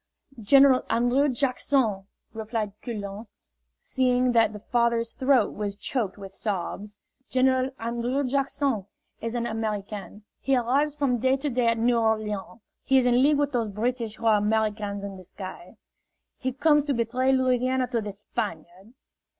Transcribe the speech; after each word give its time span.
"General 0.41 0.83
An 0.89 1.09
drrew 1.09 1.29
Jack 1.29 1.59
son," 1.59 2.05
replied 2.33 2.73
Coulon, 2.81 3.27
seeing 3.77 4.31
that 4.31 4.51
the 4.51 4.57
father's 4.59 5.13
throat 5.13 5.53
was 5.53 5.75
choked 5.75 6.17
with 6.17 6.33
sobs, 6.33 6.97
"General 7.29 7.69
An 7.77 8.01
drrew 8.01 8.23
Jack 8.23 8.49
son 8.49 8.87
is 9.21 9.35
an 9.35 9.45
American. 9.45 10.23
He 10.39 10.55
arrives 10.57 10.95
from 10.95 11.19
day 11.19 11.37
to 11.37 11.51
day 11.51 11.67
at 11.67 11.77
New 11.77 11.99
Orleans. 11.99 12.61
He 12.83 12.97
is 12.97 13.05
in 13.05 13.21
league 13.21 13.37
with 13.37 13.51
those 13.51 13.69
British 13.69 14.15
who 14.15 14.25
are 14.25 14.37
Americans 14.39 15.03
in 15.03 15.15
disguise. 15.17 15.93
He 16.39 16.51
comes 16.51 16.83
to 16.85 16.95
betray 16.95 17.31
Louisiana 17.31 17.85
to 17.89 18.01
the 18.01 18.11
Spaniard." 18.11 18.95